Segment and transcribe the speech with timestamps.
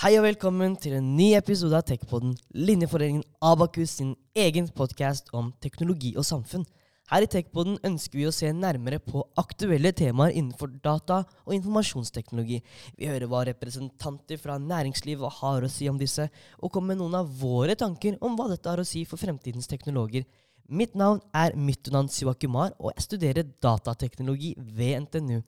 [0.00, 5.50] Hei og velkommen til en ny episode av Techpodden, Linjeforeningen Abakus sin egen podkast om
[5.60, 6.64] teknologi og samfunn.
[7.10, 12.62] Her i Techpodden ønsker vi å se nærmere på aktuelle temaer innenfor data og informasjonsteknologi.
[12.96, 16.30] Vi hører hva representanter fra næringslivet har å si om disse,
[16.64, 19.68] og kommer med noen av våre tanker om hva dette har å si for fremtidens
[19.68, 20.24] teknologer.
[20.64, 25.42] Mitt navn er Myttunan Siwakumar, og jeg studerer datateknologi ved NTNU.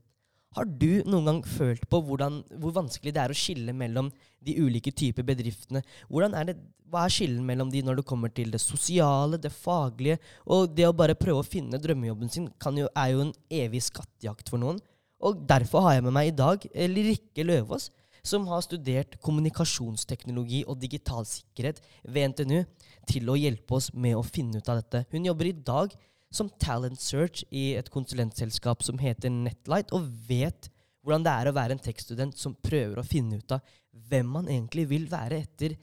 [0.53, 4.11] Har du noen gang følt på hvordan, hvor vanskelig det er å skille mellom
[4.45, 5.81] de ulike typer bedriftene?
[5.81, 6.59] Er det,
[6.93, 10.19] hva er skillen mellom de når det kommer til det sosiale, det faglige?
[10.45, 14.53] Og det å bare prøve å finne drømmejobben sin jo, er jo en evig skattejakt
[14.53, 14.83] for noen.
[15.23, 17.89] Og derfor har jeg med meg i dag Rikke Løvaas,
[18.23, 22.61] som har studert kommunikasjonsteknologi og digital sikkerhet ved NTNU,
[23.09, 25.07] til å hjelpe oss med å finne ut av dette.
[25.11, 25.97] Hun jobber i dag
[26.33, 30.71] som talent search i et konsulentselskap som heter Netlight, og vet
[31.03, 33.65] hvordan det er å være en tekststudent som prøver å finne ut av
[34.09, 35.77] hvem man egentlig vil være etter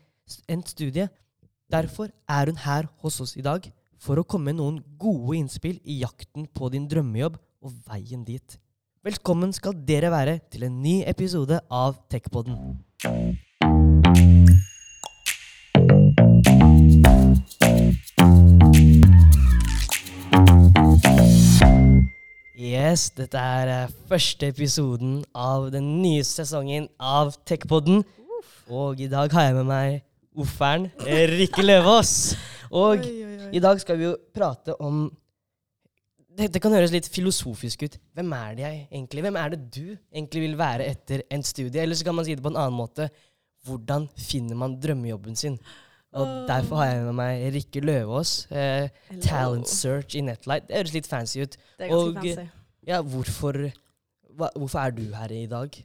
[0.50, 1.10] endt studie.
[1.70, 3.68] Derfor er hun her hos oss i dag
[4.00, 8.58] for å komme med noen gode innspill i jakten på din drømmejobb og veien dit.
[9.06, 12.58] Velkommen skal dere være til en ny episode av Techpodden.
[22.60, 28.02] Yes, dette er uh, første episoden av den nye sesongen av Techpodden.
[28.68, 29.96] Og i dag har jeg med meg
[30.36, 30.90] offeren
[31.32, 32.12] Rikke Løvaas.
[32.82, 33.48] Og oi, oi, oi.
[33.56, 35.06] i dag skal vi jo prate om
[36.36, 37.96] Dette det, kan høres litt filosofisk ut.
[38.20, 39.24] Hvem er det jeg egentlig?
[39.24, 41.80] Hvem er det du egentlig vil være etter en studie?
[41.80, 43.08] Eller så kan man si det på en annen måte.
[43.68, 45.56] Hvordan finner man drømmejobben sin?
[46.18, 48.32] Og derfor har jeg med meg Rikke Løvaas.
[48.50, 48.90] Eh,
[49.22, 50.66] talent search i Netlight.
[50.70, 51.58] Det høres litt fancy ut.
[51.78, 52.46] Det er ganske Og, fancy.
[52.90, 53.60] Ja, hvorfor,
[54.34, 55.78] hva, hvorfor er du her i dag?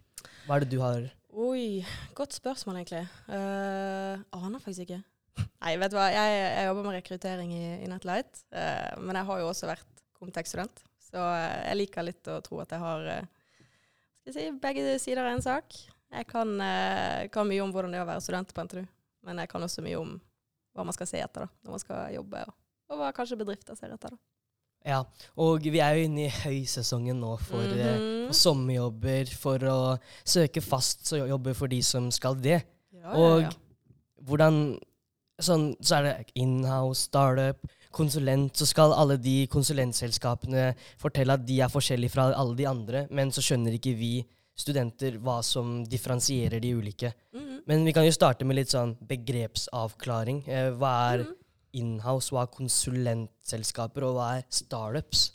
[0.47, 1.83] Hva er det du har Oi,
[2.14, 3.03] godt spørsmål, egentlig.
[3.27, 5.00] Uh, aner faktisk ikke.
[5.42, 6.06] Nei, vet du hva.
[6.14, 8.44] Jeg, jeg jobber med rekruttering i, i Netlight.
[8.55, 10.84] Uh, men jeg har jo også vært Comtex-student.
[11.03, 15.27] så uh, jeg liker litt å tro at jeg har skal jeg si, begge sider
[15.27, 15.75] av en sak.
[16.15, 16.54] Jeg kan,
[17.34, 18.87] kan mye om hvordan det er å være student på NTNU.
[19.24, 20.14] Men jeg kan også mye om
[20.74, 22.54] hva man skal se etter da, når man skal jobbe, og,
[22.90, 24.14] og hva kanskje bedrifter ser etter.
[24.14, 24.22] da.
[24.84, 24.98] Ja,
[25.40, 28.26] og vi er jo inne i høysesongen nå for, mm -hmm.
[28.26, 32.62] for sommerjobber, for å søke fast jobber for de som skal det.
[32.92, 33.50] Ja, og ja, ja.
[34.20, 34.78] hvordan
[35.41, 38.56] sånn, Så er det inhouse, startup, konsulent.
[38.56, 43.32] Så skal alle de konsulentselskapene fortelle at de er forskjellige fra alle de andre, men
[43.32, 47.12] så skjønner ikke vi studenter hva som differensierer de ulike.
[47.32, 47.62] Mm -hmm.
[47.66, 50.48] Men vi kan jo starte med litt sånn begrepsavklaring.
[50.48, 51.37] Eh, hva er mm -hmm.
[51.72, 55.32] inhouse, hva er konsulentselskaper, og hva er startups?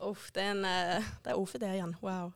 [0.00, 1.96] Uff, det er en uh, Det er OFD igjen.
[2.00, 2.32] Wow.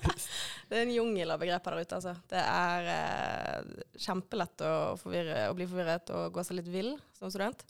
[0.68, 2.14] det er en jungel av begreper der ute, altså.
[2.30, 7.30] Det er eh, kjempelett å, forvirre, å bli forvirret og gå seg litt vill som
[7.30, 7.66] student.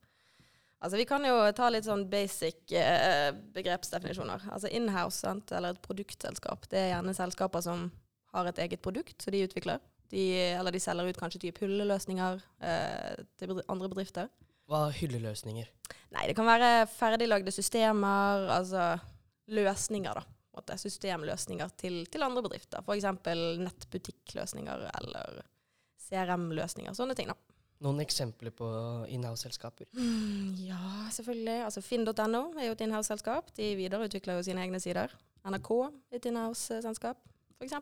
[0.80, 4.46] Altså, vi kan jo ta litt sånn basic eh, begrepsdefinisjoner.
[4.48, 6.64] Altså inhouse, sant, eller et produktselskap.
[6.72, 7.90] Det er gjerne selskaper som
[8.32, 9.82] har et eget produkt som de utvikler.
[10.10, 10.22] De,
[10.56, 14.32] eller de selger ut kanskje type hylleløsninger eh, til andre bedrifter.
[14.70, 15.68] Hva er hylleløsninger?
[16.14, 18.94] Nei, det kan være ferdiglagde systemer, altså
[19.52, 20.24] løsninger, da.
[20.56, 22.82] Måte, systemløsninger til, til andre bedrifter.
[22.82, 23.06] F.eks.
[23.60, 25.42] nettbutikkløsninger eller
[26.08, 26.96] CRM-løsninger.
[26.96, 27.49] Sånne ting, da.
[27.80, 28.66] Noen eksempler på
[29.08, 29.88] inhouse-selskaper?
[29.96, 31.62] Mm, ja, selvfølgelig.
[31.64, 33.48] Altså Finn.no er jo et inhouse-selskap.
[33.56, 35.14] De videreutvikler jo sine egne sider.
[35.48, 37.16] NRK er et inhouse-selskap,
[37.56, 37.78] f.eks.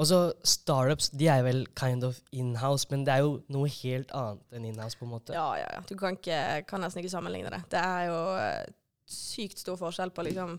[0.00, 4.10] Og så startups, de er vel kind of inhouse, men det er jo noe helt
[4.16, 5.36] annet enn inhouse, på en måte.
[5.36, 5.82] Ja, ja, ja.
[5.86, 7.60] Du kan, ikke, kan nesten ikke sammenligne det.
[7.70, 8.72] Det er jo uh,
[9.06, 10.56] sykt stor forskjell på liksom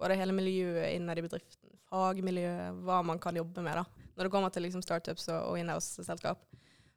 [0.00, 4.06] både hele miljøet innad i bedriften, fagmiljøet, hva man kan jobbe med, da.
[4.14, 6.46] Når det kommer til liksom startups og, og inhouse-selskap.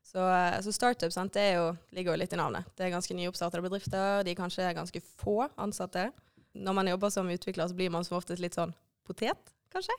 [0.03, 2.68] Så, eh, så startup sant, det jo, ligger jo litt i navnet.
[2.78, 4.24] Det er ganske nyoppstartede bedrifter.
[4.28, 6.09] De kanskje er ganske få ansatte.
[6.53, 8.75] Når man jobber som utvikler, så blir man som oftest litt sånn
[9.08, 9.96] potet, kanskje.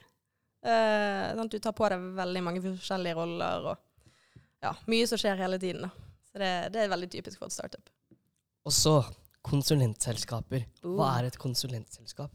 [0.64, 5.40] Uh, sant, du tar på deg veldig mange forskjellige roller, og ja, mye som skjer
[5.40, 5.84] hele tiden.
[5.84, 6.08] Da.
[6.30, 7.90] Så det, det, er veldig typisk for et startup.
[8.64, 8.94] Og så
[9.44, 10.64] konsulentselskaper.
[10.86, 11.18] Hva uh.
[11.18, 12.32] er et konsulentselskap?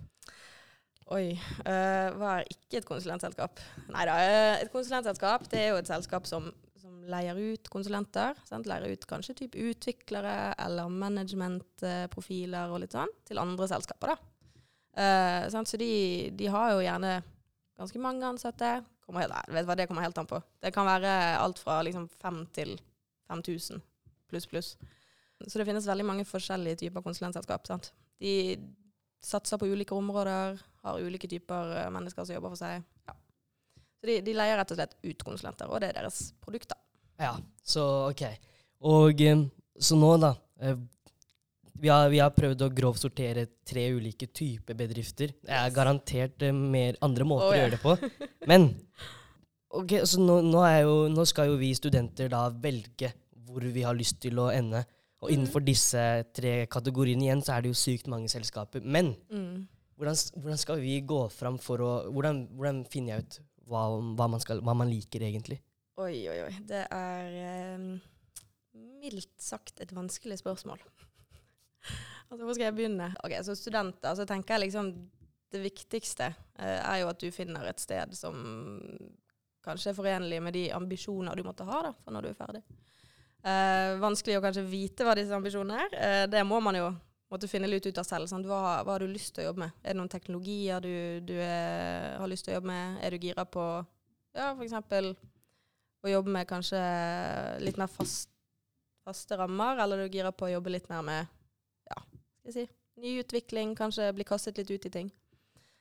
[1.09, 1.31] Oi.
[1.63, 3.63] Uh, hva er ikke et konsulentselskap?
[3.89, 4.19] Nei da,
[4.59, 6.51] et konsulentselskap det er jo et selskap som
[7.09, 8.37] leier ut konsulenter.
[8.47, 8.69] Sant?
[8.69, 14.13] Leier ut kanskje type utviklere eller managementprofiler og litt sånn til andre selskaper.
[14.13, 14.35] da.
[14.99, 15.91] Uh, så de,
[16.35, 17.19] de, har jo gjerne
[17.79, 18.79] ganske mange ansatte.
[19.09, 20.41] Helt, vet hva det kommer helt an på.
[20.61, 22.75] Det kan være alt fra liksom 5 til
[23.29, 23.81] 5000
[24.29, 24.75] pluss, pluss.
[25.47, 27.65] Så det finnes veldig mange forskjellige typer konsulentselskap.
[27.67, 27.93] Sant?
[28.19, 28.33] De
[29.23, 32.83] satser på ulike områder, har ulike typer mennesker som jobber for seg.
[33.07, 33.15] Ja.
[33.99, 36.77] Så de, de leier rett og slett ut konsulenter, og det er deres produkter.
[37.19, 37.33] Ja,
[37.65, 38.23] så ok.
[38.89, 39.41] Og eh,
[39.79, 40.33] så nå, da.
[40.61, 40.75] eh,
[41.79, 45.31] vi har, vi har prøvd å grovt sortere tre ulike typer bedrifter.
[45.43, 47.95] Det er garantert eh, mer andre måter Å, å gjøre det på.
[48.51, 48.69] Men
[49.79, 53.13] ok, så nå, nå, jo, nå skal jo vi studenter da velge
[53.49, 54.83] hvor vi har lyst til å ende.
[55.19, 55.33] Og Mhm.
[55.35, 56.01] innenfor disse
[56.31, 58.79] tre kategoriene igjen, så er det jo sykt mange selskaper.
[58.83, 59.65] Men Mm.
[59.97, 63.81] hvordan, hvordan skal vi gå fram for å Hvordan, hvordan finner jeg ut hva,
[64.15, 65.59] hva, man skal, hva man liker, egentlig?
[65.99, 66.51] Oi, oi, oi.
[66.63, 67.87] Det er eh,
[69.03, 70.79] mildt sagt et vanskelig spørsmål.
[72.29, 73.09] altså, hvor skal jeg begynne?
[73.19, 74.93] Ok, Så studenter, så tenker jeg liksom
[75.51, 78.37] det viktigste eh, er jo at du finner et sted som
[79.65, 82.61] kanskje er forenlig med de ambisjoner du måtte ha da, for når du er ferdig.
[83.43, 85.97] Eh, vanskelig å kanskje vite hva disse ambisjonene er.
[85.99, 86.93] Eh, det må man jo
[87.29, 88.29] måtte finne litt ut av selv.
[88.31, 88.47] Sant?
[88.47, 89.75] Hva, hva har du lyst til å jobbe med?
[89.83, 90.93] Er det noen teknologier du,
[91.27, 93.01] du er, har lyst til å jobbe med?
[93.03, 93.65] Er du gira på
[94.37, 94.63] ja, for
[96.05, 96.79] å jobbe med kanskje
[97.63, 98.29] litt mer fast,
[99.07, 101.25] faste rammer, eller er du gira på å jobbe litt mer med
[101.89, 102.65] ja, skal jeg si,
[103.03, 105.11] nyutvikling, kanskje bli kastet litt ut i ting.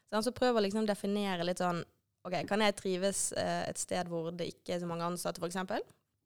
[0.09, 1.83] Sånn, så prøver å liksom definere litt sånn
[2.27, 5.57] OK, kan jeg trives eh, et sted hvor det ikke er så mange ansatte, f.eks.?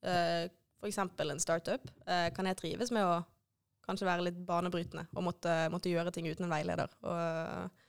[0.09, 0.49] Eh,
[0.81, 0.99] f.eks.
[0.99, 1.85] en startup.
[2.06, 3.21] Eh, kan jeg trives med å
[3.87, 6.94] kanskje være litt banebrytende og måtte, måtte gjøre ting uten en veileder?
[7.05, 7.83] Og,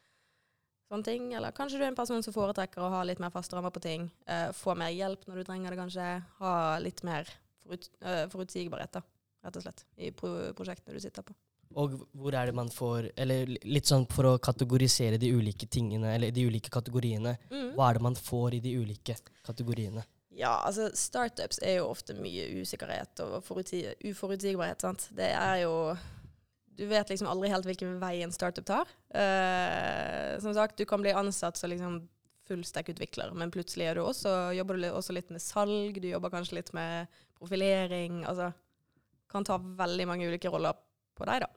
[0.91, 1.29] sånne ting.
[1.37, 3.83] Eller kanskje du er en person som foretrekker å ha litt mer faste rammer på
[3.83, 4.09] ting.
[4.29, 6.11] Uh, få mer hjelp når du trenger det, kanskje.
[6.41, 6.53] Ha
[6.83, 7.29] litt mer
[7.63, 9.03] forut, uh, forutsigbarhet, da,
[9.47, 11.35] rett og slett, i pro prosjektene du sitter på.
[11.79, 16.11] Og hvor er det man får Eller litt sånn for å kategorisere de ulike tingene,
[16.13, 17.37] eller de ulike kategoriene.
[17.73, 19.15] Hva er det man får i de ulike
[19.45, 20.03] kategoriene?
[20.33, 24.81] Ja, altså startups er jo ofte mye usikkerhet og uforutsigbarhet.
[24.81, 25.07] sant?
[25.13, 25.73] Det er jo
[26.77, 28.89] Du vet liksom aldri helt hvilken vei en startup tar.
[29.13, 32.01] Eh, som sagt, du kan bli ansatt som liksom
[32.47, 36.57] fullstack-utvikler, men plutselig er du også, jobber du også litt med salg, du jobber kanskje
[36.59, 38.23] litt med profilering.
[38.27, 38.51] Altså
[39.31, 40.75] kan ta veldig mange ulike roller
[41.17, 41.49] på deg, da.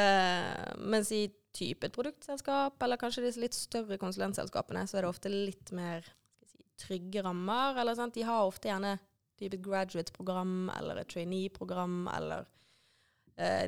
[0.00, 1.24] Eh, mens i
[1.54, 6.06] type et produktselskap, eller kanskje disse litt større konsulentselskapene, så er det ofte litt mer
[6.46, 7.78] si, trygge rammer.
[7.80, 8.14] Eller, sant?
[8.14, 8.96] De har ofte gjerne
[9.40, 12.46] type graduate-program eller et trainee-program, eller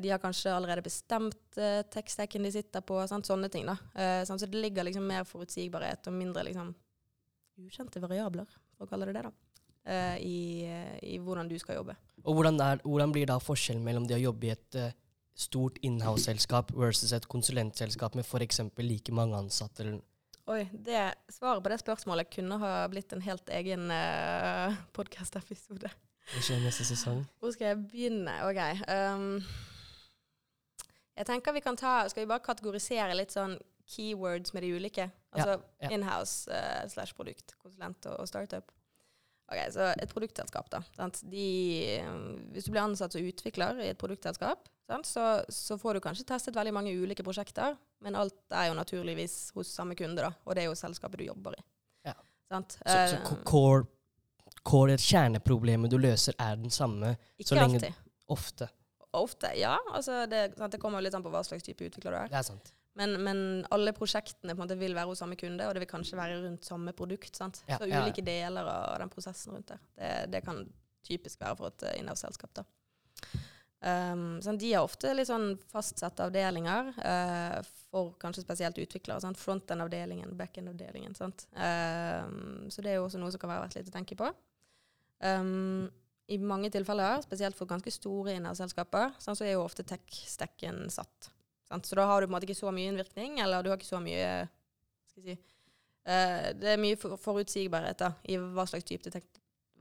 [0.03, 3.29] de har kanskje allerede bestemt uh, tech-stacken de sitter på, sant?
[3.29, 3.65] sånne ting.
[3.69, 3.79] da.
[3.95, 4.41] Eh, sant?
[4.41, 6.75] Så det ligger liksom mer forutsigbarhet og mindre liksom
[7.63, 9.33] ukjente variabler, for å kalle det det, da.
[9.85, 11.97] eh, i, eh, i hvordan du skal jobbe.
[12.23, 14.95] Og hvordan, er, hvordan blir da forskjellen mellom det å jobbe i et eh,
[15.35, 18.63] stort inhouse-selskap versus et konsulentselskap med f.eks.
[18.79, 19.85] like mange ansatte?
[19.85, 20.01] Eller,
[20.53, 25.91] Oi, det, Svaret på det spørsmålet kunne ha blitt en helt egen uh, podkast-episode.
[26.41, 27.23] Ikke neste sesong?
[27.41, 28.35] Hvor skal jeg begynne?
[28.49, 28.61] Ok.
[28.89, 29.43] Um,
[31.13, 33.59] jeg tenker vi kan ta Skal vi bare kategorisere litt sånn
[33.93, 35.09] keywords med de ulike?
[35.33, 35.91] Altså ja.
[35.93, 38.73] inhouse uh, slash produkt, konsulent og, og startup.
[39.53, 40.81] Ok, Så et produktselskap, da.
[41.29, 41.49] De,
[41.99, 42.13] eh,
[42.55, 44.71] hvis du blir ansatt som utvikler i et produktselskap?
[45.09, 49.53] Så, så får du kanskje testet veldig mange ulike prosjekter, men alt er jo naturligvis
[49.57, 50.33] hos samme kunde, da.
[50.45, 51.63] Og det er jo selskapet du jobber i.
[52.11, 52.17] Ja.
[52.53, 52.77] Sant?
[52.81, 53.87] Så, så Eh, core,
[54.67, 57.99] core kjerneproblemet du løser, er den samme ikke alltid.
[58.31, 58.69] ofte.
[59.13, 59.75] Ofte, ja.
[59.93, 60.73] Altså det, sant?
[60.73, 62.31] det kommer litt an på hva slags type utvikler du er.
[62.33, 62.73] Det er sant.
[62.99, 63.39] Men, men
[63.73, 66.43] alle prosjektene på en måte vil være hos samme kunde, og det vil kanskje være
[66.43, 67.33] rundt samme produkt.
[67.37, 67.63] sant?
[67.69, 68.05] Ja, så ja, ja.
[68.05, 69.81] ulike deler av den prosessen rundt der.
[69.97, 70.61] Det, det kan
[71.07, 72.53] typisk være for et uh, inhouse-selskap.
[72.61, 72.67] da.
[73.83, 77.59] Um, sånn, de har ofte litt sånn fastsatte avdelinger uh,
[77.91, 79.25] for kanskje spesielt utviklere.
[79.25, 79.41] sant?
[79.41, 81.17] Frontend-avdelingen, backend-avdelingen.
[81.19, 84.29] Um, så det er jo også noe som kan være verdt litt å tenke på.
[85.23, 85.91] Um,
[86.27, 91.31] I mange tilfeller, spesielt for ganske store inhouse-selskaper, sånn, så er jo ofte tech-stekken satt.
[91.69, 91.87] Sant?
[91.87, 93.91] Så da har du på en måte ikke så mye innvirkning, eller du har ikke
[93.91, 94.29] så mye
[95.13, 95.59] skal jeg si,
[96.09, 99.13] uh, Det er mye for, forutsigbarhet da, i hva slags, type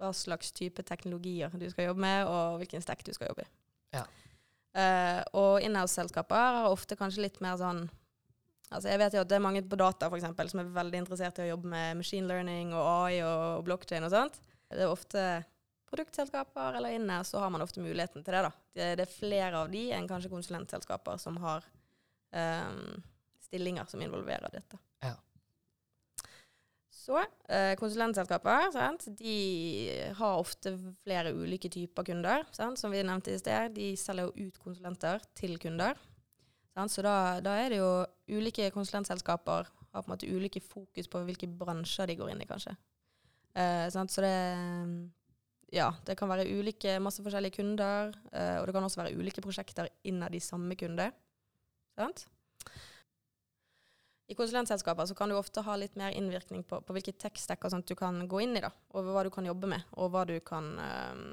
[0.02, 3.52] hva slags type teknologier du skal jobbe med, og hvilken stekk du skal jobbe i.
[3.98, 4.06] Ja.
[4.72, 7.90] Uh, og inhouse-selskaper har ofte kanskje litt mer sånn
[8.72, 11.02] Altså jeg vet jo at det er mange på data for eksempel, som er veldig
[11.02, 14.38] interessert i å jobbe med machine learning og AI og blockchain og sånt.
[14.72, 15.24] Det er ofte
[15.92, 18.44] produktselskaper eller inne, så har man ofte muligheten til det.
[18.48, 18.52] da.
[18.74, 21.66] Det, det er flere av de enn kanskje konsulentselskaper som har
[22.32, 23.02] um,
[23.44, 24.80] stillinger som involverer dette.
[25.04, 25.18] Ja.
[27.02, 27.18] Så
[27.50, 29.08] eh, konsulentselskaper sant?
[29.18, 29.36] de
[30.16, 32.46] har ofte flere ulike typer kunder.
[32.56, 32.80] Sant?
[32.80, 35.98] Som vi nevnte i sted, de selger jo ut konsulenter til kunder.
[36.76, 36.94] Sant?
[36.94, 37.92] Så da, da er det jo
[38.32, 42.48] ulike konsulentselskaper har på en måte ulike fokus på hvilke bransjer de går inn i,
[42.48, 42.78] kanskje.
[43.56, 44.12] Eh, sant?
[44.12, 44.36] Så det
[45.72, 49.44] ja, det kan være ulike, masse forskjellige kunder, eh, og det kan også være ulike
[49.44, 51.12] prosjekter innad i samme kunde.
[51.96, 52.26] Sant?
[54.32, 57.96] i konsulentselskaper så kan du ofte ha litt mer innvirkning på, på hvilke tekstdekker du
[58.00, 60.70] kan gå inn i, da, og hva du kan jobbe med, og hva du kan
[60.80, 61.26] um,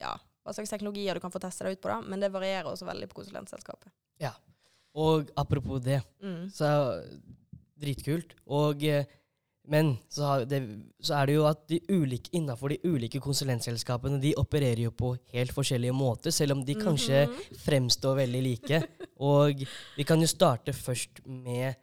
[0.00, 2.00] Ja, hva slags teknologier du kan få teste deg ut på, da.
[2.08, 3.92] Men det varierer også veldig på konsulentselskapet.
[4.20, 4.32] Ja,
[4.94, 6.48] Og apropos det, Mm.
[6.54, 6.68] så
[7.80, 8.34] dritkult.
[8.46, 9.04] Og, eh,
[9.66, 10.58] men så, har det,
[11.00, 15.14] så er det jo at de ulike, innenfor de ulike konsulentselskapene de opererer jo på
[15.32, 17.56] helt forskjellige måter, selv om de kanskje Mhm.
[17.64, 18.82] fremstår veldig like.
[19.20, 19.64] Og
[19.96, 21.76] vi kan jo starte først med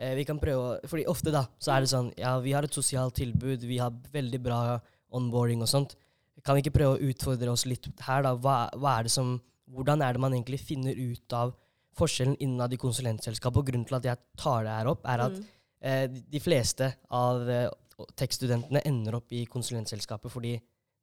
[0.00, 2.72] eh, Vi kan prøve Fordi ofte da, så er det sånn Ja, vi har et
[2.72, 4.80] sosialt tilbud, vi har veldig bra
[5.12, 5.94] onboarding og sånt.
[6.42, 8.34] Kan vi ikke prøve å utfordre oss litt her, da?
[8.34, 11.52] Hva, hva er det som Hvordan er det man egentlig finner ut av
[11.96, 13.56] forskjellen innad i konsulentselskapet?
[13.60, 15.44] Og grunnen til at jeg tar det her opp, er at Mm.
[15.80, 17.68] Eh, de- fleste av eh,
[18.16, 20.54] tekststudentene ender opp i konsulentselskapet fordi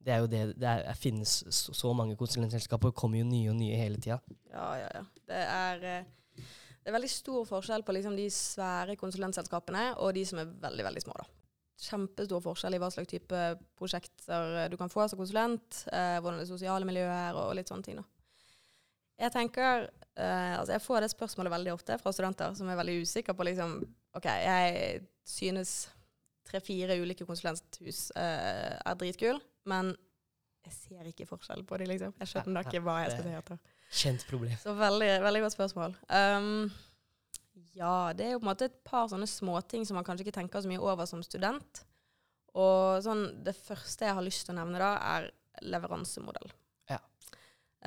[0.08, 3.50] det er jo det, det er, finnes så, så mange konsulentselskaper, og kommer jo nye
[3.52, 4.20] og nye hele tida.
[4.54, 5.04] Ja, ja, ja.
[5.28, 6.44] Det er, eh,
[6.78, 10.86] det er veldig stor forskjell på liksom de svære konsulentselskapene og de som er veldig,
[10.88, 11.18] veldig små.
[11.20, 11.28] da.
[11.78, 13.42] Kjempestor forskjell i hva slags type
[13.78, 17.84] prosjekter du kan få som konsulent, eh, hvordan det sosiale miljøet er og litt sånne
[17.86, 18.00] ting.
[18.00, 18.06] da.
[19.18, 22.96] Jeg tenker, Uh, altså jeg får det spørsmålet veldig ofte fra studenter som er veldig
[23.06, 23.76] usikre på liksom,
[24.18, 25.74] ok, jeg synes
[26.48, 29.38] tre-fire ulike konsulenthus uh, er dritkul,
[29.70, 29.92] men
[30.66, 32.16] jeg ser ikke forskjell på dem, liksom.
[32.18, 33.60] Jeg skjønner ikke hva jeg skal se etter.
[34.02, 34.58] Kjent problem.
[34.60, 35.94] Så veldig, veldig godt spørsmål.
[36.10, 36.66] Um,
[37.78, 40.40] ja, det er jo på en måte et par sånne småting som man kanskje ikke
[40.40, 41.84] tenker så mye over som student.
[42.58, 45.30] Og sånn, det første jeg har lyst til å nevne da, er
[45.62, 46.50] leveransemodell.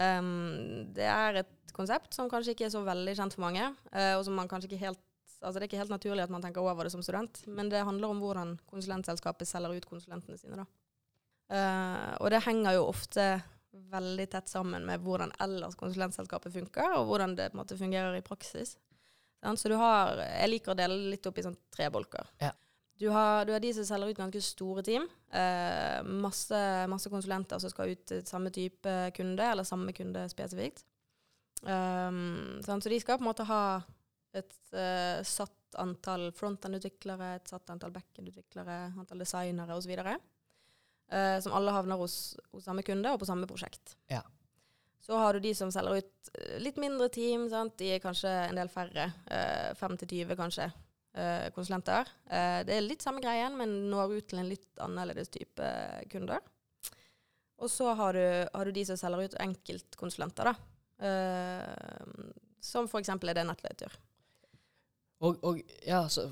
[0.00, 4.14] Um, det er et konsept som kanskje ikke er så veldig kjent for mange, uh,
[4.16, 5.06] og som man kanskje ikke helt
[5.40, 7.78] Altså det er ikke helt naturlig at man tenker over det som student, men det
[7.80, 10.58] handler om hvordan konsulentselskapet selger ut konsulentene sine.
[10.58, 10.66] da.
[11.48, 13.24] Uh, og det henger jo ofte
[13.88, 18.18] veldig tett sammen med hvordan ellers konsulentselskapet funker, og hvordan det på en måte fungerer
[18.18, 18.74] i praksis.
[19.56, 22.28] Så du har, Jeg liker å dele litt opp i sånn tre bolker.
[22.42, 22.52] Ja.
[23.00, 25.06] Du, har, du har de som selger ut ganske store team.
[25.32, 26.58] Eh, masse,
[26.92, 30.84] masse konsulenter som skal ut til samme type kunde, eller samme kunde spesifikt.
[31.60, 33.62] Um, sånn, så de skal på en måte ha
[34.36, 39.92] et uh, satt antall front-end-utviklere, et satt antall backend-utviklere, antall designere osv.
[41.10, 43.96] Uh, som alle havner hos, hos samme kunde og på samme prosjekt.
[44.12, 44.22] Ja.
[45.00, 47.48] Så har du de som selger ut eh, litt mindre team.
[47.50, 47.78] Sant?
[47.80, 49.08] De er kanskje en del færre.
[49.24, 50.68] Uh, 5 til 20 kanskje,
[51.14, 52.08] eh, konsulenter.
[52.26, 55.70] Eh, det er litt samme greien, men når ut til en litt annerledes type
[56.12, 56.42] kunder.
[57.60, 58.24] Og så har du,
[58.54, 60.54] har du de som selger ut enkeltkonsulenter, da.
[62.60, 63.08] som som f.eks.
[63.08, 63.92] er det Nettletur.
[65.20, 66.24] Og, og ja, så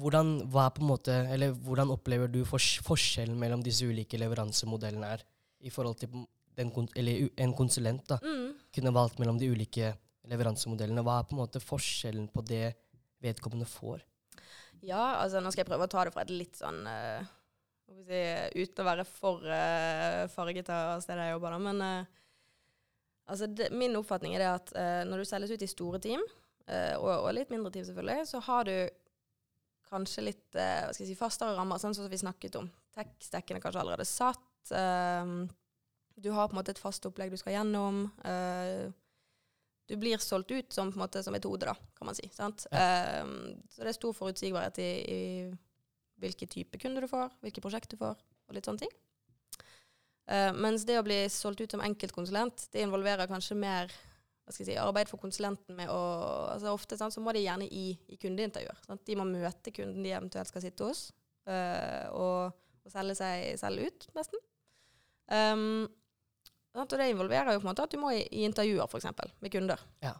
[0.00, 4.20] hvordan, hva er på en måte, eller hvordan opplever du fors forskjellen mellom disse ulike
[4.20, 5.24] leveransemodellene er,
[5.60, 6.14] i forhold til
[6.56, 8.54] den, eller en konsulent da, Mm.
[8.72, 9.92] kunne valgt mellom de ulike
[10.24, 11.04] leveransemodellene?
[11.04, 12.72] Hva er på en måte forskjellen på det
[13.20, 14.00] vedkommende får?
[14.86, 17.20] Ja, altså nå skal jeg prøve å ta det fra et litt sånn uh,
[18.06, 18.20] si,
[18.62, 21.60] Uten å være for uh, farget av stedet jeg jobber, da.
[21.66, 22.20] Men uh,
[23.30, 26.24] altså det, min oppfatning er det at uh, når du selges ut i store team,
[26.70, 28.74] og, og litt mindre team selvfølgelig, så har du
[29.90, 32.68] kanskje litt hva skal jeg si, fastere rammer, sånn som vi snakket om.
[32.94, 34.70] Tekstdekkene er kanskje allerede satt.
[36.14, 38.04] du har på en måte et fast opplegg du skal gjennom.
[38.22, 38.86] eh,
[39.90, 42.28] du blir solgt ut som, måte, som et hode, da, kan man si.
[42.34, 42.66] Sant?
[42.70, 45.20] Um, så det er stor forutsigbarhet i, i
[46.22, 48.92] hvilke type kunder du får, hvilke prosjekt du får, og litt sånne ting.
[50.30, 53.90] Uh, mens det å bli solgt ut som enkeltkonsulent, det involverer kanskje mer
[54.54, 56.00] si, arbeid for konsulenten med å
[56.52, 58.84] altså Ofte sant, så må de gjerne i, i kundeintervjuer.
[58.86, 59.02] Sant?
[59.06, 61.08] De må møte kunden de eventuelt skal sitte hos,
[61.50, 64.46] uh, og, og selge seg selv ut, nesten.
[65.30, 65.88] Um?
[66.78, 69.50] Og det involverer jo på en måte at du må i, i intervjuer eksempel, med
[69.50, 69.80] kunder.
[70.04, 70.12] Ja.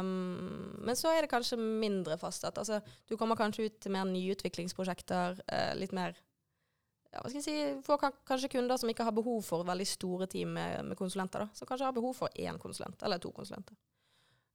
[0.00, 2.58] Um, men så er det kanskje mindre fastsatt.
[2.58, 5.38] Altså, du kommer kanskje ut til mer nyutviklingsprosjekter.
[5.46, 6.16] Uh, litt mer
[7.12, 7.56] ja, hva skal jeg si,
[7.86, 11.44] Får kanskje kunder som ikke har behov for veldig store team med, med konsulenter.
[11.44, 13.78] da, Som kanskje har behov for én konsulent eller to konsulenter.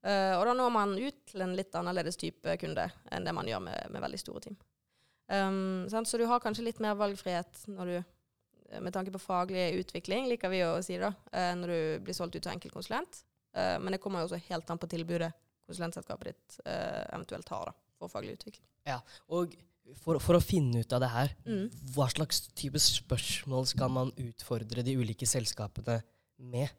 [0.04, 3.48] Uh, og da når man ut til en litt annerledes type kunde enn det man
[3.48, 4.60] gjør med, med veldig store team.
[5.32, 6.10] Um, sant?
[6.12, 7.98] Så du har kanskje litt mer valgfrihet når du
[8.82, 12.36] med tanke på faglig utvikling, liker vi å si da, eh, når du blir solgt
[12.36, 13.24] ut som enkeltkonsulent.
[13.56, 15.32] Eh, Men det kommer jo også helt an på tilbudet
[15.68, 18.66] konsulentselskapet ditt eh, eventuelt har da, for faglig utvikling.
[18.88, 19.56] Ja, Og
[20.04, 21.70] for, for å finne ut av det her, Mm.
[21.96, 26.02] hva slags type spørsmål skal man utfordre de ulike selskapene
[26.40, 26.70] med?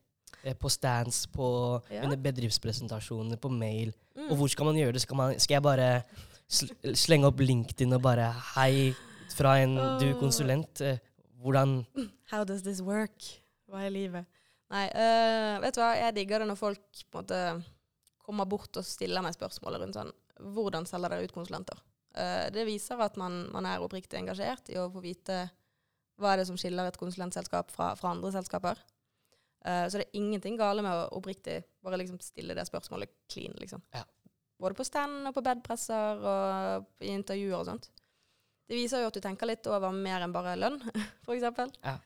[0.61, 2.05] På stands, på Ja.
[2.15, 3.93] bedriftspresentasjoner, på mail.
[4.17, 4.31] Mm.
[4.31, 5.01] Og hvor skal man gjøre det?
[5.03, 6.05] Skal, man, skal jeg bare
[6.49, 8.95] sl slenge opp LinkedIn og bare Hei,
[9.35, 10.81] fra en du konsulent.
[11.39, 11.83] Hvordan
[12.33, 13.25] How does this work?
[13.69, 14.27] Hva er livet?
[14.73, 17.43] Nei, uh, vet du hva, jeg digger det når folk på en måte
[18.29, 20.11] kommer bort og stiller meg spørsmål rundt sånn
[20.55, 21.81] hvordan selger dere ut konsulenter?
[22.17, 25.47] Uh, det viser at man, man, er oppriktig engasjert i å få vite
[26.19, 28.81] hva er det som skiller et konsulentselskap fra, fra andre selskaper.
[29.65, 33.55] Uh, så det er ingenting gale med å oppriktig bare liksom stille det spørsmålet clean.
[33.63, 33.83] liksom.
[33.95, 34.05] Ja.
[34.59, 37.91] Både på stand og på bedpresser og i intervjuer og sånt.
[38.69, 40.79] Det viser jo at du tenker litt over mer enn bare lønn,
[41.25, 41.49] f.eks.
[41.83, 41.97] Ja.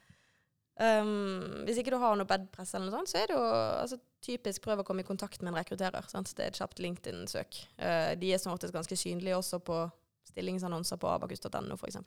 [0.82, 3.98] Um, hvis ikke du har noe bedpress, eller noe sånt, så er det jo altså,
[4.24, 6.06] typisk prøv å komme i kontakt med en rekrutterer.
[6.10, 6.32] Sant?
[6.36, 7.58] Det er et kjapt LinkedIn-søk.
[7.82, 9.82] Uh, de er som oftest ganske synlige også på
[10.32, 11.98] stillingsannonser på abakus.no, f.eks.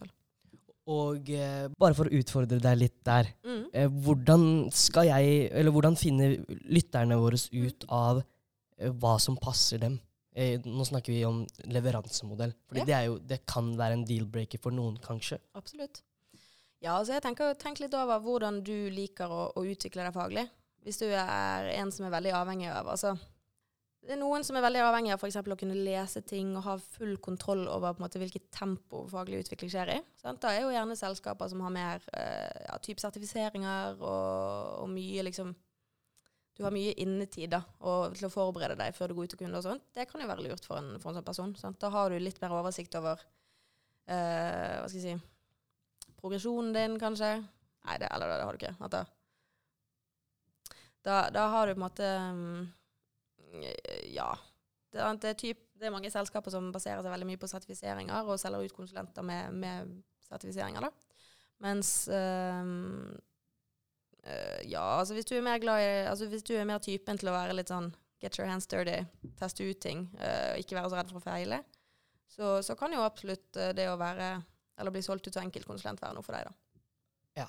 [0.86, 3.32] Og eh, bare for å utfordre deg litt der.
[3.46, 3.62] Mm.
[3.74, 4.44] Eh, hvordan
[4.74, 6.36] skal jeg, eller hvordan finner
[6.70, 9.98] lytterne våre ut av eh, hva som passer dem?
[10.36, 12.52] Eh, nå snakker vi om leveransemodell.
[12.68, 12.86] Fordi Ja.
[12.90, 15.40] det, jo, det kan være en deal-breaker for noen, kanskje.
[15.56, 16.02] Absolutt.
[16.84, 20.44] Ja, altså jeg tenker tenk litt over hvordan du liker å, å utvikle deg faglig.
[20.84, 23.16] Hvis du er en som er veldig avhengig av altså,
[24.06, 25.40] Det er noen som er veldig avhengig av f.eks.
[25.42, 29.40] å kunne lese ting og ha full kontroll over på en måte, hvilket tempo faglig
[29.42, 30.02] utvikling skjer i.
[30.22, 30.44] Sant?
[30.44, 35.24] Da er jo gjerne selskaper som har mer eh, ja, type sertifiseringer og, og mye
[35.26, 35.56] liksom
[36.56, 39.42] Du har mye innetid da, og, til å forberede deg før du går ut til
[39.42, 39.88] kunder og sånt.
[39.96, 41.56] Det kan jo være lurt for en, for en sånn person.
[41.60, 41.80] Sant?
[41.82, 43.20] Da har du litt mer oversikt over
[44.08, 47.36] eh, Hva skal jeg si progresjonen din, kanskje.
[47.86, 48.74] Nei, det, eller det har du ikke.
[48.88, 49.04] At da,
[51.06, 52.66] da, da har du på en måte mm,
[54.16, 54.32] Ja.
[54.96, 58.30] Det, det, er typ, det er mange selskaper som baserer seg veldig mye på sertifiseringer
[58.32, 60.88] og selger ut konsulenter med, med sertifiseringer.
[60.88, 61.20] da.
[61.64, 63.12] Mens øhm,
[64.26, 67.18] øh, Ja, altså hvis du er mer glad i Altså hvis du er mer typen
[67.18, 67.92] til å være litt sånn
[68.24, 69.04] get your hands dirty,
[69.38, 71.60] teste ut ting, uh, ikke være så redd for å feile,
[72.32, 74.30] så, så kan jo absolutt øh, det å være
[74.80, 77.44] eller bli solgt ut som enkeltkonsulent være noe for deg, da.
[77.44, 77.48] Ja.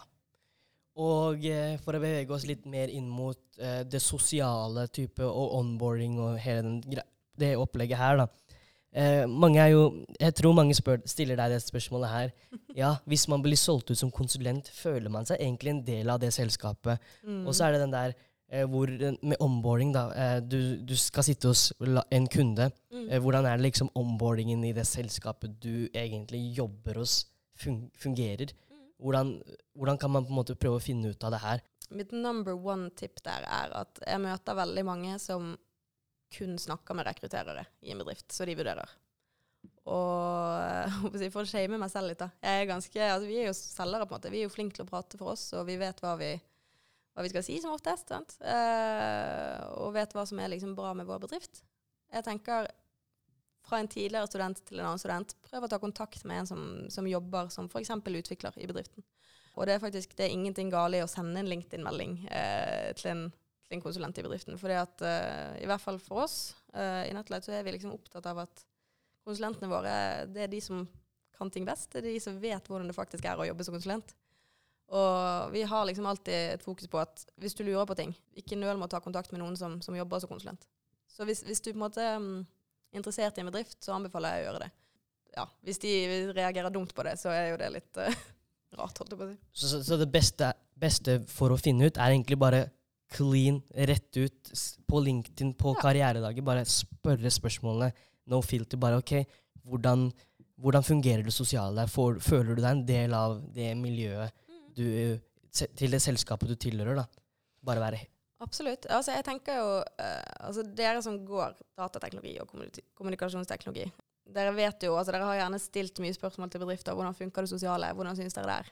[1.03, 5.57] Og eh, for å bevege oss litt mer inn mot eh, det sosiale type og
[5.59, 7.03] onboarding og hele den,
[7.37, 8.29] det opplegget her, da.
[8.97, 12.31] Eh, mange er jo Jeg tror mange spør, stiller deg det spørsmålet her.
[12.77, 16.21] Ja, hvis man blir solgt ut som konsulent, føler man seg egentlig en del av
[16.21, 17.03] det selskapet.
[17.25, 17.45] Mm.
[17.47, 18.15] Og så er det den der
[18.49, 18.89] eh, hvor
[19.23, 20.07] med onboarding, da.
[20.13, 21.73] Eh, du, du skal sitte hos
[22.11, 22.71] en kunde.
[22.93, 23.09] Mm.
[23.11, 28.53] Eh, hvordan er det liksom onboardingen i det selskapet du egentlig jobber hos, fun fungerer?
[28.71, 28.83] Mm.
[28.99, 29.33] Hvordan,
[29.77, 31.65] hvordan kan man på en måte prøve å finne ut av det her?
[31.91, 35.55] Mitt number one tip der er at jeg møter veldig mange som
[36.33, 38.91] kun snakker med rekrutterere i en bedrift, så de vurderer.
[39.87, 42.31] Og for å shame meg selv litt, da.
[42.43, 44.33] Jeg er ganske, altså, vi er jo selgere, på en måte.
[44.35, 46.33] Vi er jo flinke til å prate for oss, og vi vet hva vi,
[47.15, 48.13] hva vi skal si som oftest.
[48.41, 51.63] Eh, og vet hva som er liksom bra med vår bedrift.
[52.13, 52.71] Jeg tenker
[53.67, 56.67] fra en tidligere student til en annen student, prøv å ta kontakt med en som,
[56.93, 57.91] som jobber som f.eks.
[57.99, 59.07] utvikler i bedriften.
[59.57, 63.11] Og det er faktisk det er ingenting galt i å sende en LinkedIn-melding eh, til,
[63.11, 63.23] en,
[63.75, 64.59] en konsulent i bedriften.
[64.61, 67.95] Fordi at uh, i hvert fall for oss uh, i Netlight så er vi liksom
[67.97, 68.63] opptatt av at
[69.27, 69.97] konsulentene våre
[70.31, 70.85] det er de som
[71.37, 71.91] kan ting best.
[71.93, 74.15] Det er de som vet hvordan det faktisk er å jobbe som konsulent.
[74.95, 78.59] Og vi har liksom alltid et fokus på at hvis du lurer på ting, ikke
[78.59, 80.69] nøl med å ta kontakt med noen som, som jobber som konsulent.
[81.11, 82.45] Så hvis, hvis du på en måte er mm,
[82.95, 84.71] interessert i en bedrift, så anbefaler jeg å gjøre det.
[85.37, 85.93] Ja, Hvis de
[86.33, 88.23] reagerer dumt på det, så er jo det litt uh,
[88.79, 89.37] rart, holdt jeg på å si.
[89.51, 92.63] Så, så, så det beste, beste for å finne ut er egentlig bare
[93.13, 94.53] clean, rett ut
[94.89, 95.81] på LinkedIn, på Ja.
[95.83, 96.43] karrieredager.
[96.45, 97.93] Bare spørre spørsmålene.
[98.27, 98.77] No filter.
[98.79, 99.13] Bare OK,
[99.65, 100.09] hvordan,
[100.59, 101.87] hvordan fungerer det sosiale der?
[101.87, 104.33] Får- Føler du deg en del av det miljøet
[104.75, 105.19] du,
[105.53, 106.97] til det selskapet du tilhører?
[106.97, 107.07] da?
[107.65, 108.01] Bare være
[108.41, 108.85] Absolutt.
[108.91, 112.51] Altså, jeg tenker jo uh, altså Dere som går datateknologi og
[112.95, 113.87] kommunikasjonsteknologi,
[114.35, 116.93] dere vet jo, altså dere har gjerne stilt mye spørsmål til bedrifter.
[116.99, 117.93] Hvordan funker det sosiale?
[117.95, 118.71] Hvordan syns dere det er?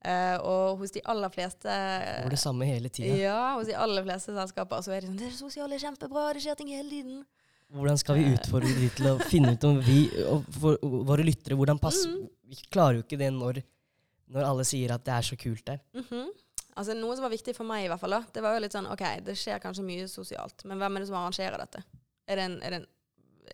[0.00, 3.12] Eh, og hos de aller fleste Får det samme hele tida.
[3.20, 6.44] Ja, hos de aller fleste selskaper så er det sånn Det sosiale er kjempebra, det
[6.46, 7.18] skjer ting hele tiden.
[7.70, 11.58] Hvordan skal vi utfordre de til å finne ut om vi og for, våre lyttere
[11.58, 12.30] hvordan passer mm -hmm.
[12.50, 13.62] Vi klarer jo ikke det når,
[14.26, 15.78] når alle sier at det er så kult der.
[15.94, 16.30] Mhm.
[16.76, 18.72] Altså Noe som var viktig for meg, i hvert fall, da, det var jo litt
[18.72, 21.82] sånn OK, det skjer kanskje mye sosialt, men hvem er det som arrangerer dette?
[22.26, 22.86] Er det en, er det en,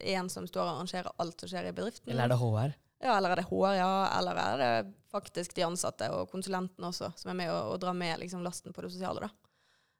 [0.01, 2.13] en som står og arrangerer alt som skjer i bedriften?
[2.13, 2.77] Eller er det HR?
[3.03, 4.71] Ja, eller er det HR, ja, eller er det
[5.13, 8.73] faktisk de ansatte og konsulentene også, som er med å, å dra med liksom, lasten
[8.73, 9.53] på det sosiale, da.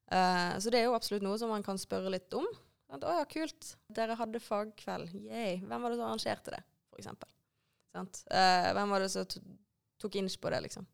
[0.07, 2.47] Uh, så det er jo absolutt noe som man kan spørre litt om.
[2.95, 3.73] At Å ja, kult.
[3.93, 5.11] Dere hadde fagkveld.
[5.27, 5.59] Yay.
[5.67, 7.31] Hvem var det som arrangerte det, for eksempel?
[7.97, 9.25] Eh, hvem var det som
[10.01, 10.87] tok inch på det, liksom?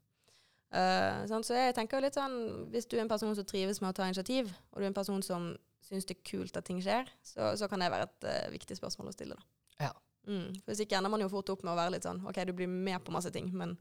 [0.73, 1.27] Uh?
[1.45, 2.37] Så jeg tenker jo litt sånn,
[2.73, 4.97] hvis du er en person som trives med å ta initiativ, og du er en
[4.97, 5.51] person som
[5.85, 8.79] syns det er kult at ting skjer, så, så kan det være et uh, viktig
[8.79, 9.89] spørsmål å stille, da.
[9.89, 9.93] Ja.
[10.27, 10.55] Mm.
[10.63, 12.53] For Hvis ikke ender man jo fort opp med å være litt sånn OK, du
[12.53, 13.77] blir med på masse ting, men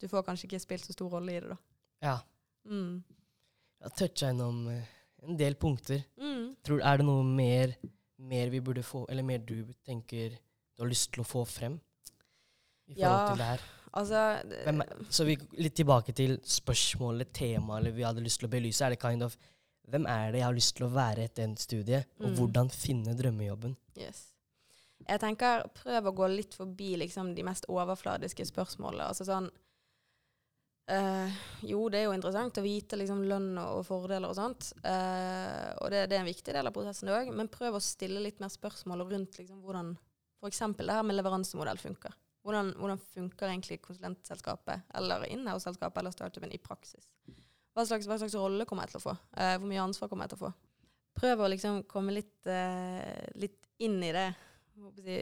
[0.00, 1.56] du får kanskje ikke spilt så stor rolle i det, da.
[2.02, 2.18] Ja.
[2.70, 3.02] Mm.
[3.82, 4.84] Jeg toucha innom eh,
[5.26, 6.04] en del punkter.
[6.20, 6.54] Mm.
[6.62, 7.74] Tror, er det noe mer,
[8.18, 10.30] mer vi burde få, eller mer du tenker
[10.76, 11.80] du har lyst til å få frem?
[12.88, 13.28] I forhold Ja.
[13.28, 13.60] til det her.
[13.92, 18.48] Altså det- Hvem så vi, litt tilbake til spørsmålet, temaet eller vi hadde lyst til
[18.48, 18.80] å belyse.
[18.86, 19.36] er det kind of,
[19.90, 22.36] Hvem er det jeg har lyst til å være etter en studie, og Mm.
[22.36, 23.76] hvordan finne drømmejobben?
[23.98, 24.30] Yes.
[25.06, 29.08] Jeg tenker prøv å gå litt forbi liksom, de mest overfladiske spørsmålene.
[29.10, 29.48] Altså sånn
[30.92, 34.72] eh, Jo, det er jo interessant å vite liksom, lønn og, fordeler og sånt.
[34.84, 37.32] eh, og det, det er en viktig del av prosessen òg.
[37.34, 39.94] Men prøv å stille litt mer spørsmål rundt liksom, hvordan
[40.40, 40.64] f.eks.
[40.78, 42.16] det her med leveransemodell funker.
[42.46, 47.04] Hvordan, hvordan funker egentlig konsulentselskapet eller inhouse-selskapet eller startupen i praksis?
[47.76, 49.12] Hva slags, hva slags rolle kommer jeg til å få?
[49.36, 50.52] Uh, hvor mye ansvar kommer jeg til å få?
[51.20, 52.48] Prøv å liksom komme litt,
[53.36, 54.28] litt inn i det
[55.04, 55.16] si,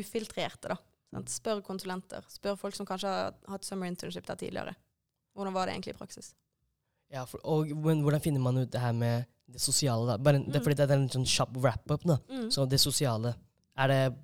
[0.00, 0.76] ufiltrerte, da.
[1.12, 1.28] Sant?
[1.32, 2.24] Spør konsulenter.
[2.32, 4.74] Spør folk som kanskje har hatt summer internship der tidligere.
[5.36, 6.32] Hvordan var det egentlig i praksis?
[7.12, 10.06] Ja, for, og men, Hvordan finner man ut det her med det sosiale?
[10.08, 10.16] da?
[10.16, 10.64] Bare, det er Mm.
[10.64, 12.02] fordi det er en sånn kjapp wrap-up.
[12.04, 12.16] da.
[12.48, 13.34] Så det sosiale,
[13.76, 14.16] er det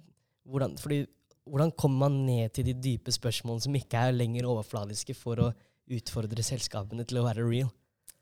[0.49, 1.07] hvordan, fordi,
[1.47, 5.55] hvordan kommer man ned til de dype spørsmålene som ikke er lenger overfladiske, for å
[5.91, 7.71] utfordre selskapene til å være real?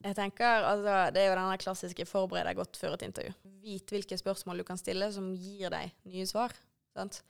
[0.07, 3.35] Jeg tenker, altså, Det er jo den klassiske 'forbered deg godt før et intervju'.
[3.62, 6.55] Vit hvilke spørsmål du kan stille som gir deg nye svar.
[6.95, 7.23] sant?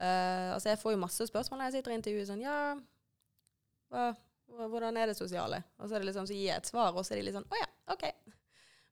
[0.00, 2.74] Uh, altså Jeg får jo masse spørsmål når jeg sitter i intervjuet sånn, ja,
[3.90, 4.04] hva,
[4.48, 5.62] hvordan er det sosiale?
[5.78, 7.58] Og så liksom, så gir jeg et svar, og så er de litt sånn 'Å
[7.60, 8.14] ja, OK'.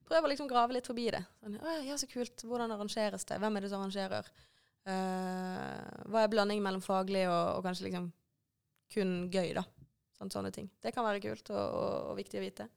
[0.09, 1.24] Prøv å liksom grave litt forbi det.
[1.40, 2.44] Sånn, ja, så kult.
[2.44, 3.38] Hvordan arrangeres det?
[3.38, 4.31] Hvem er det som arrangerer?'
[4.88, 8.07] Uh, hva er blandingen mellom faglig og, og kanskje liksom
[8.94, 9.64] kun gøy, da?
[10.16, 10.70] Sånn, sånne ting.
[10.81, 12.68] Det kan være kult og, og, og viktig å vite.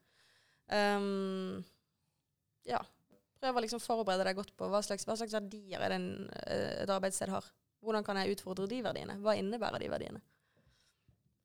[0.71, 1.61] Um,
[2.67, 2.81] ja.
[3.41, 6.11] Prøv å liksom forberede deg godt på hva slags, hva slags verdier er det en,
[6.45, 7.47] eh, et arbeidssted har.
[7.81, 9.17] Hvordan kan jeg utfordre de verdiene?
[9.23, 10.21] Hva innebærer de verdiene?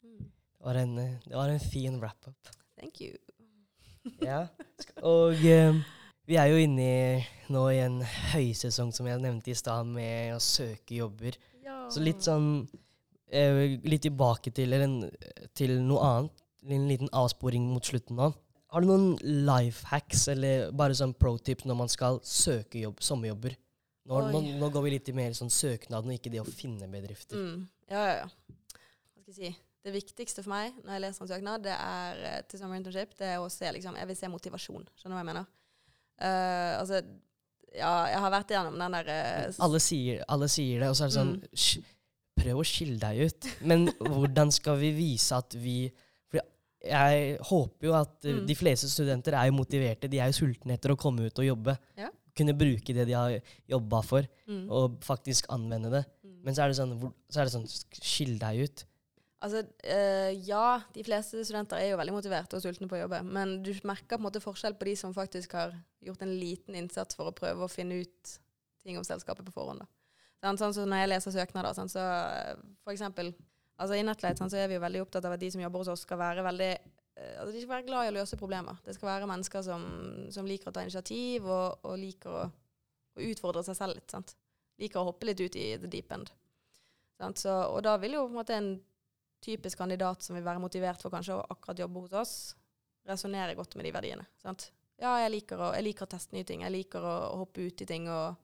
[0.05, 0.27] Mm.
[0.27, 2.53] Det var en, det var en fin wrap-up.
[2.77, 3.17] Thank you.
[4.21, 4.47] Ja.
[5.03, 5.81] Og um,
[6.29, 8.01] vi er jo inne i, nå i en
[8.33, 11.39] høysesong, som jeg nevnte i stad, med å søke jobber.
[11.65, 11.85] Ja.
[11.93, 12.67] Så litt sånn
[13.31, 14.99] eh, Litt tilbake til, eller en,
[15.57, 16.45] til noe annet.
[16.67, 18.33] En liten avsporing mot slutten nå.
[18.77, 19.15] Har du noen
[19.49, 23.55] life hacks eller bare sånn pro tips når man skal søke jobb, sommerjobber?
[24.05, 26.85] Nå, nå, nå går vi litt i mer sånn søknaden, og ikke det å finne
[26.93, 27.41] bedrifter.
[27.41, 27.63] Mm.
[27.89, 28.53] Ja, ja, ja.
[29.17, 29.65] Hva skal jeg si?
[29.87, 33.17] Det viktigste for meg når jeg leser en søknad, det er eh, til summer internship,
[33.17, 34.87] det er å se liksom, Jeg vil se motivasjon.
[35.01, 35.51] Skjønner du hva jeg mener?
[36.21, 37.01] Uh, altså,
[37.73, 39.81] ja, jeg har vært igjennom den der uh, Alle
[40.37, 41.93] alle sier det, og så er det sånn Mm.
[42.37, 43.47] Prøv å skille deg ut.
[43.65, 45.87] Men hvordan skal vi vise at vi
[46.89, 48.47] jeg håper jo at eh, Mm.
[48.47, 50.11] de fleste studenter er jo motiverte.
[50.11, 51.77] De er jo sultne etter å komme ut og jobbe.
[51.99, 52.11] Ja.
[52.37, 54.67] Kunne bruke det de har jobba for, mm.
[54.71, 56.05] og faktisk anvende det.
[56.25, 56.35] Mm.
[56.45, 56.93] Men så er det sånn,
[57.33, 58.85] så er det sånn Skill deg ut.
[59.47, 63.21] Altså, øh, ja, de fleste studenter er jo veldig motiverte og sultne på å jobbe,
[63.23, 66.75] men du merker på en måte forskjell på de som faktisk har gjort en liten
[66.75, 68.33] innsats for å prøve å finne ut
[68.83, 69.85] ting om selskapet på forhånd.
[69.85, 69.87] Da.
[70.47, 73.35] Sånn, sånn så når jeg leser søknader, sånn, så eh, for eksempel
[73.77, 75.93] altså I Netlight så er vi jo veldig opptatt av at de som jobber hos
[75.95, 78.81] oss, skal være veldig eh, altså De skal være glad i å løse problemer.
[78.85, 79.87] Det skal være mennesker som,
[80.33, 82.43] som liker å ta initiativ og, og liker å,
[83.17, 84.11] å utfordre seg selv litt.
[84.13, 84.37] Sant?
[84.81, 86.33] Liker å hoppe litt ut i the deep end.
[87.17, 88.75] Så, og da vil jo på en måte en
[89.45, 92.35] typisk kandidat som vil være motivert for kanskje å akkurat jobbe hos oss,
[93.09, 94.27] resonnere godt med de verdiene.
[94.43, 94.71] Sant?
[95.01, 96.65] Ja, jeg liker, å, jeg liker å teste nye ting.
[96.65, 98.37] Jeg liker å, å hoppe ut i ting og,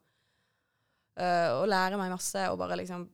[1.16, 3.06] øh, og lære meg masse og bare liksom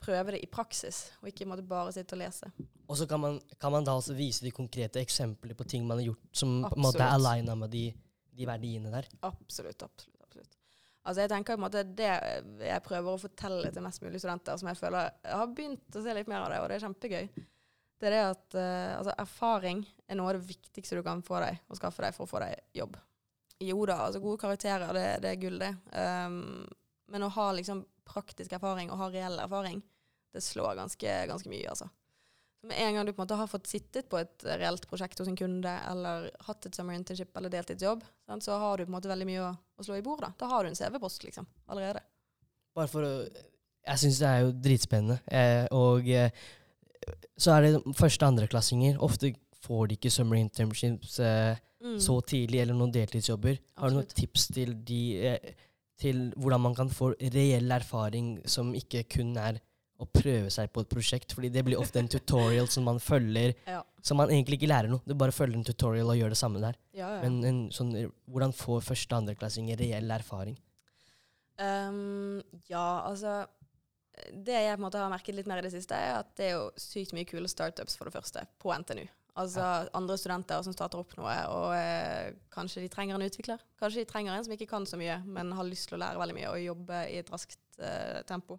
[0.00, 2.48] prøve det i praksis, og ikke måtte bare sitte og lese.
[2.88, 6.00] Og så kan man, kan man da også vise de konkrete eksempler på ting man
[6.00, 7.28] har gjort som på en måte er Absolutt.
[7.28, 7.84] aligna med de,
[8.38, 9.10] de verdiene der.
[9.28, 10.24] Absolutt, absolutt.
[10.24, 10.56] absolutt.
[11.04, 12.08] Altså jeg tenker på en måte Det
[12.66, 16.04] jeg prøver å fortelle til mest mulig studenter, som jeg føler jeg har begynt å
[16.04, 17.30] se litt mer av det, og det er kjempegøy,
[18.00, 21.42] det er det at uh, altså erfaring er noe av det viktigste du kan få
[21.44, 22.96] deg og skaffe deg for å få deg jobb.
[23.60, 25.74] Jo da, altså gode karakterer, det, det er gull, det.
[25.92, 26.64] Um,
[27.12, 29.80] men å ha liksom praktisk erfaring og har reell erfaring,
[30.34, 31.88] det slår ganske, ganske mye, altså.
[32.60, 35.18] Så med en gang du på en måte har fått sittet på et reelt prosjekt
[35.22, 38.90] hos en kunde, eller hatt et summer internship eller deltidsjobb, sant, så har du på
[38.92, 40.20] en måte veldig mye å, å slå i bord.
[40.26, 42.02] Da Da har du en CV-post, liksom, allerede.
[42.76, 43.14] Bare for å
[43.88, 45.16] Jeg syns det er jo dritspennende.
[45.32, 46.28] Eh, og eh,
[47.40, 48.98] så er det første- og andreklassinger.
[49.00, 49.32] Ofte
[49.64, 51.94] får de ikke summer internships eh, Mm.
[51.96, 53.54] så tidlig, eller noen deltidsjobber.
[53.80, 54.98] Har du noen tips til, de,
[55.30, 55.54] eh,
[56.00, 59.60] til hvordan man kan få reell erfaring som ikke kun er
[60.00, 61.34] å prøve seg på et prosjekt?
[61.36, 63.82] Fordi det blir ofte en tutorial som man følger, Ja.
[64.02, 65.02] som man egentlig ikke lærer noe.
[65.06, 66.74] Du bare følger en tutorial og gjør det samme der.
[66.96, 67.20] Ja, ja.
[67.28, 67.92] Men en sånn,
[68.30, 70.56] hvordan får første- og andreklassinger reell erfaring?
[71.60, 73.46] Um, ja, altså
[74.32, 76.50] Det jeg på en måte har merket litt mer i det siste, er at det
[76.50, 79.06] er jo sykt mye kule startups, for det første, på NTNU.
[79.38, 79.64] Altså
[79.96, 83.62] andre studenter som starter opp noe, og eh, kanskje de trenger en utvikler.
[83.80, 86.20] Kanskje de trenger en som ikke kan så mye, men har lyst til å lære
[86.20, 88.58] veldig mye og jobbe i et raskt eh, tempo.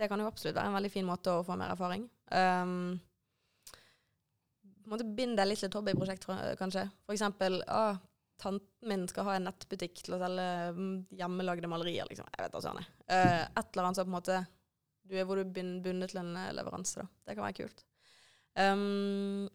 [0.00, 2.06] det kan jo absolutt være en veldig fin måte å få mer erfaring.
[2.32, 2.94] Um,
[4.80, 6.24] på en måte Bind deg litt til et hobbyprosjekt,
[6.58, 6.86] kanskje.
[7.04, 7.98] For eksempel ah,
[8.40, 12.08] tanten min skal ha en nettbutikk til å selge mm, hjemmelagde malerier.
[12.08, 12.30] liksom.
[12.32, 12.88] Jeg vet da søren.
[13.06, 14.40] Eh, et eller annet som på en måte
[15.10, 17.02] du er hvor du er bundet til en eh, leveranse.
[17.02, 17.08] da.
[17.26, 17.84] Det kan være kult.
[18.58, 19.48] Um,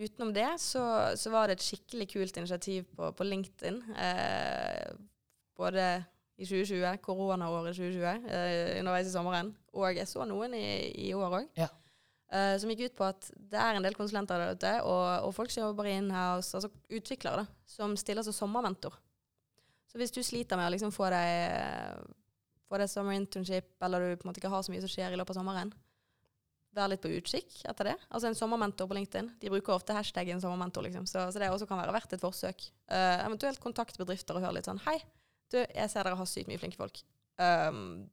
[0.00, 0.82] utenom det så,
[1.18, 3.82] så var det et skikkelig kult initiativ på, på LinkedIn.
[3.94, 4.94] Eh,
[5.60, 5.90] både
[6.40, 9.52] i 2020, koronaåret 2020, eh, underveis i sommeren.
[9.76, 10.64] Og jeg så noen i,
[11.08, 11.50] i år òg.
[11.60, 11.68] Ja.
[12.30, 15.34] Eh, som gikk ut på at det er en del konsulenter der ute, og, og
[15.36, 18.96] folk som jobber inhouse, altså utviklere, da, som stiller som sommermentor.
[19.90, 22.08] Så hvis du sliter med å liksom få deg
[22.70, 25.12] få deg summer internship, eller du på en måte ikke har så mye som skjer
[25.12, 25.72] i løpet av sommeren,
[26.76, 27.96] vær litt på utkikk etter det.
[28.08, 29.32] Altså en sommermentor på LinkedIn.
[29.42, 31.06] De bruker ofte hashtaggen sommermentor, liksom.
[31.10, 32.68] Så, så det også kan være verdt et forsøk.
[32.90, 34.98] Uh, eventuelt kontakt bedrifter og høre litt sånn Hei,
[35.50, 37.02] du, jeg ser dere har sykt mye flinke folk.
[37.40, 38.06] Um,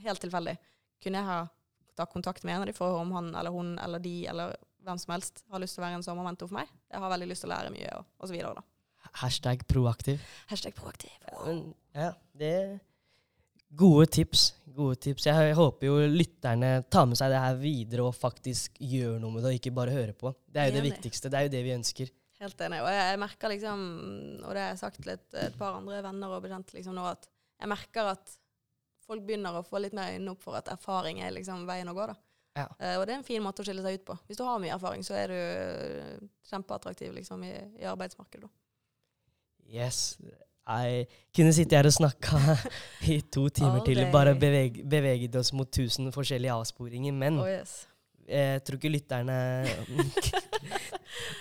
[0.00, 0.56] helt tilfeldig.
[1.04, 1.40] Kunne jeg ha
[1.98, 4.16] tatt kontakt med en av de for å høre om han eller hun eller de
[4.30, 6.70] eller hvem som helst har lyst til å være en sommermentor for meg?
[6.88, 9.10] Jeg har veldig lyst til å lære mye, og, og så videre, da.
[9.20, 10.22] Hashtag proaktiv.
[10.48, 11.12] Hashtag proaktiv.
[11.44, 11.60] Men,
[11.96, 12.54] ja, det
[13.70, 14.54] Gode tips.
[14.74, 15.26] Gode tips.
[15.28, 19.44] Jeg håper jo lytterne tar med seg det her videre og faktisk gjør noe med
[19.44, 20.32] det, og ikke bare hører på.
[20.46, 21.30] Det er jo det viktigste.
[21.30, 22.10] Det er jo det vi ønsker.
[22.40, 22.80] Helt enig.
[22.80, 23.80] Og jeg, merker liksom,
[24.40, 27.04] og det har jeg sagt til et, et par andre venner og bekjente liksom nå,
[27.10, 27.28] at
[27.60, 28.34] jeg merker at
[29.04, 31.96] folk begynner å få litt mer øynene opp for at erfaring er liksom veien å
[31.96, 32.06] gå.
[32.10, 32.16] da.
[32.58, 32.66] Ja.
[32.80, 34.16] Uh, og det er en fin måte å skille seg ut på.
[34.26, 37.52] Hvis du har mye erfaring, så er du kjempeattraktiv liksom, i,
[37.82, 38.48] i arbeidsmarkedet.
[38.48, 38.54] da.
[39.70, 40.16] Yes.
[40.68, 42.38] Jeg kunne sitte her og snakka
[43.14, 44.02] i to timer til.
[44.12, 47.12] Bare beveg, beveget oss mot tusen forskjellige avsporinger.
[47.16, 47.86] Men Oh, yes.
[48.28, 49.36] jeg tror ikke lytterne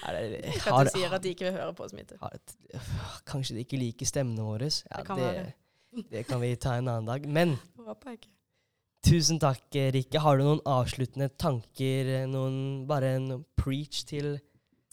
[0.07, 2.17] er det, At har, du sier at de ikke vil høre på oss, Mitte.
[2.21, 2.37] har,
[3.29, 4.69] Kanskje de ikke liker stemmene våre.
[4.89, 5.53] Ja, Det kan det,
[6.11, 7.27] det kan vi ta en annen dag.
[7.27, 7.57] Men
[9.09, 10.19] tusen takk, Rikke.
[10.23, 12.25] Har du noen avsluttende tanker?
[12.31, 14.39] Noen, bare en preach til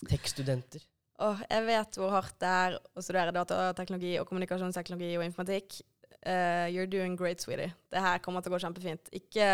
[0.09, 0.85] tech-studenter?
[1.17, 5.79] Åh, jeg vet hvor hardt det er å studere datateknologi og kommunikasjonsteknologi og informatikk.
[6.27, 7.71] Uh, you're doing great, sweetie.
[7.93, 9.09] Det her kommer til å gå kjempefint.
[9.15, 9.47] Ikke,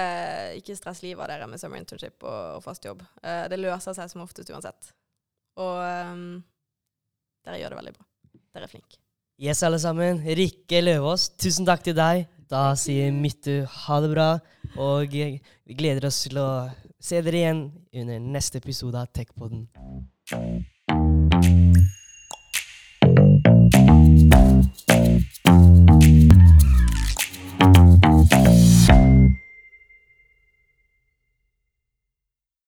[0.57, 3.05] ikke stress livet av dere med summer internship og, og fast jobb.
[3.21, 4.91] Uh, det løser seg som oftest uansett.
[5.61, 6.41] Og um,
[7.45, 8.09] dere gjør det veldig bra.
[8.57, 8.99] Dere er flinke.
[9.43, 10.23] Yes, alle sammen.
[10.39, 12.25] Rikke Løvaas, tusen takk til deg.
[12.53, 14.27] Da sier Myttu ha det bra,
[14.77, 16.49] og vi gleder oss til å
[17.03, 17.65] se dere igjen
[18.03, 19.67] under neste episode av Techpodden.